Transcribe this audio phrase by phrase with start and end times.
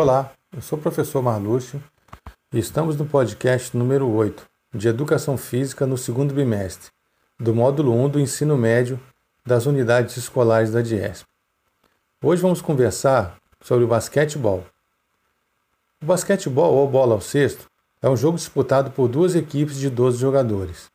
[0.00, 1.82] Olá, eu sou o professor Marlúcio
[2.54, 6.92] e estamos no podcast número 8 de Educação Física no segundo bimestre,
[7.36, 9.00] do módulo 1 do ensino médio
[9.44, 11.26] das unidades escolares da DIESP.
[12.22, 14.64] Hoje vamos conversar sobre o basquetebol.
[16.00, 17.68] O basquetebol, ou bola ao cesto,
[18.00, 20.88] é um jogo disputado por duas equipes de 12 jogadores,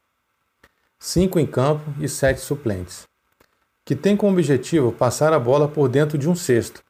[0.98, 3.06] cinco em campo e sete suplentes,
[3.84, 6.82] que tem como objetivo passar a bola por dentro de um cesto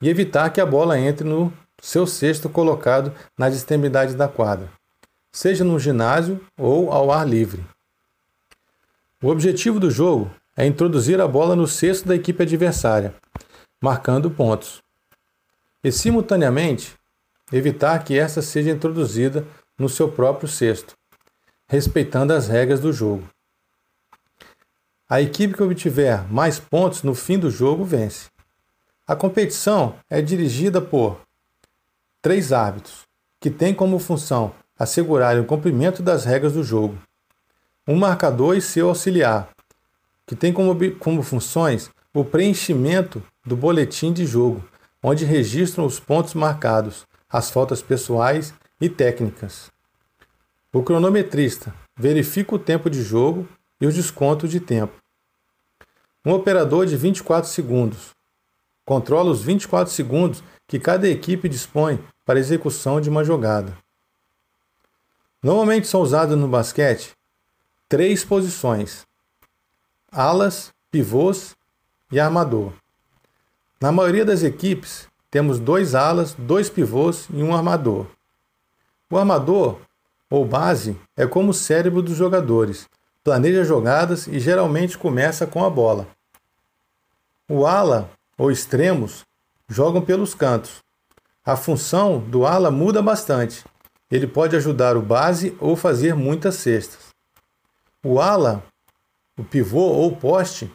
[0.00, 4.70] e evitar que a bola entre no seu cesto colocado nas extremidades da quadra,
[5.32, 7.64] seja no ginásio ou ao ar livre.
[9.22, 13.14] O objetivo do jogo é introduzir a bola no cesto da equipe adversária,
[13.80, 14.82] marcando pontos,
[15.82, 16.96] e simultaneamente
[17.52, 19.46] evitar que essa seja introduzida
[19.78, 20.94] no seu próprio cesto,
[21.68, 23.28] respeitando as regras do jogo.
[25.08, 28.26] A equipe que obtiver mais pontos no fim do jogo vence.
[29.08, 31.18] A competição é dirigida por
[32.20, 33.06] três árbitros,
[33.40, 36.98] que têm como função assegurar o cumprimento das regras do jogo.
[37.86, 39.48] Um marcador e seu auxiliar,
[40.26, 44.62] que tem como, como funções o preenchimento do boletim de jogo,
[45.02, 49.70] onde registram os pontos marcados, as faltas pessoais e técnicas.
[50.70, 53.48] O cronometrista verifica o tempo de jogo
[53.80, 54.92] e os descontos de tempo.
[56.26, 58.17] Um operador de 24 segundos,
[58.88, 63.76] controla os 24 segundos que cada equipe dispõe para execução de uma jogada.
[65.42, 67.12] Normalmente são usadas no basquete
[67.86, 69.06] três posições:
[70.10, 71.54] alas, pivôs
[72.10, 72.72] e armador.
[73.78, 78.06] Na maioria das equipes, temos dois alas, dois pivôs e um armador.
[79.10, 79.82] O armador,
[80.30, 82.88] ou base, é como o cérebro dos jogadores,
[83.22, 86.08] planeja jogadas e geralmente começa com a bola.
[87.46, 89.24] O ala ou extremos
[89.68, 90.78] jogam pelos cantos.
[91.44, 93.64] A função do ala muda bastante.
[94.10, 97.08] Ele pode ajudar o base ou fazer muitas cestas.
[98.04, 98.62] O ala,
[99.36, 100.70] o pivô ou poste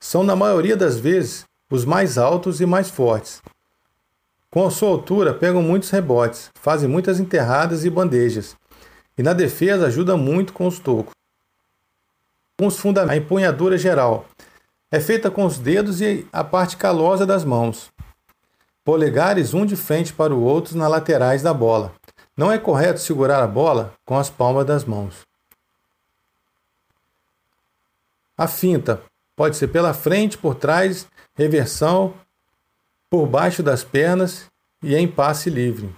[0.00, 3.40] são na maioria das vezes os mais altos e mais fortes.
[4.50, 8.56] Com a sua altura, pegam muitos rebotes, fazem muitas enterradas e bandejas,
[9.16, 11.12] e na defesa ajuda muito com os tocos.
[12.72, 14.26] Fundamentos, a empunhadura geral
[14.90, 17.90] é feita com os dedos e a parte calosa das mãos.
[18.84, 21.92] Polegares um de frente para o outro nas laterais da bola.
[22.36, 25.26] Não é correto segurar a bola com as palmas das mãos.
[28.38, 29.02] A finta
[29.34, 32.14] pode ser pela frente, por trás, reversão,
[33.10, 34.46] por baixo das pernas
[34.82, 35.94] e em passe livre.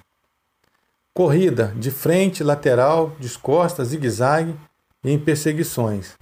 [1.13, 4.57] Corrida de frente, lateral, descosta, zigue-zague
[5.05, 6.17] e em perseguições.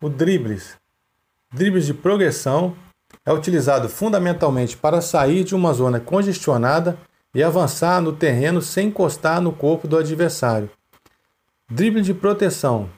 [0.00, 0.76] O dribles
[1.56, 2.76] dribles de progressão
[3.24, 6.98] é utilizado fundamentalmente para sair de uma zona congestionada
[7.34, 10.70] e avançar no terreno sem encostar no corpo do adversário.
[11.66, 12.90] Drible de proteção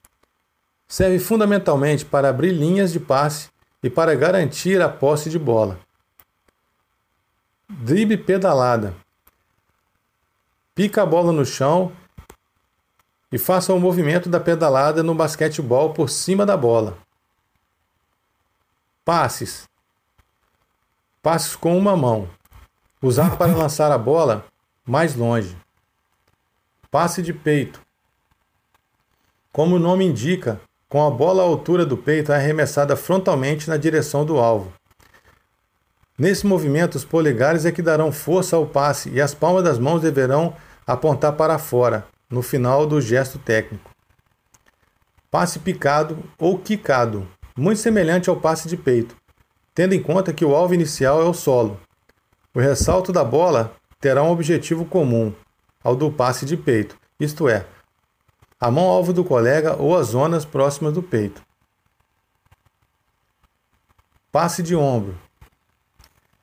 [0.88, 3.48] serve fundamentalmente para abrir linhas de passe
[3.80, 5.78] e para garantir a posse de bola.
[7.69, 8.92] Drible pedalada.
[10.75, 11.92] Pica a bola no chão
[13.30, 16.98] e faça o movimento da pedalada no basquetebol por cima da bola.
[19.08, 19.66] Passes.
[21.22, 22.28] Passes com uma mão.
[23.00, 24.44] Usar para lançar a bola
[24.84, 25.56] mais longe.
[26.91, 27.80] Passe de peito.
[29.50, 30.60] Como o nome indica,
[30.91, 34.74] com a bola à altura do peito é arremessada frontalmente na direção do alvo.
[36.19, 40.02] Nesse movimento, os polegares é que darão força ao passe e as palmas das mãos
[40.02, 40.54] deverão
[40.86, 43.90] apontar para fora, no final do gesto técnico.
[45.30, 47.26] Passe picado ou quicado
[47.58, 49.16] muito semelhante ao passe de peito,
[49.74, 51.78] tendo em conta que o alvo inicial é o solo.
[52.54, 55.34] O ressalto da bola terá um objetivo comum
[55.82, 57.66] ao do passe de peito, isto é,
[58.60, 61.42] a mão alvo do colega ou as zonas próximas do peito.
[64.30, 65.19] Passe de ombro.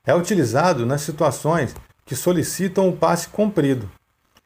[0.04, 1.74] É utilizado nas situações
[2.04, 3.90] que solicitam um passe comprido.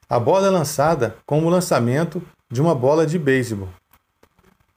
[0.08, 3.69] A bola é lançada como o lançamento de uma bola de beisebol.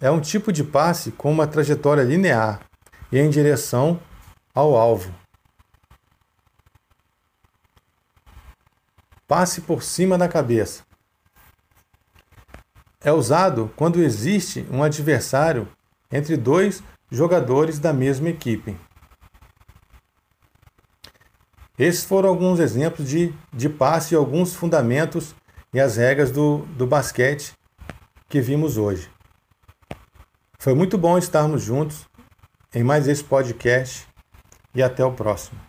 [0.03, 2.59] É um tipo de passe com uma trajetória linear
[3.09, 4.01] e em direção
[4.53, 5.15] ao alvo.
[9.25, 10.83] Passe por cima da cabeça.
[12.99, 15.69] É usado quando existe um adversário
[16.11, 18.77] entre dois jogadores da mesma equipe.
[21.79, 25.33] Esses foram alguns exemplos de, de passe e alguns fundamentos
[25.73, 27.53] e as regras do, do basquete
[28.27, 29.12] que vimos hoje.
[30.63, 32.05] Foi muito bom estarmos juntos
[32.73, 34.07] em mais esse podcast
[34.73, 35.59] e até o próximo.